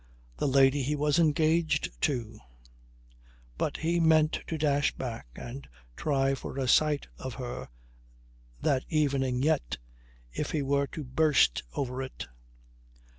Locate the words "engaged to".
1.19-2.39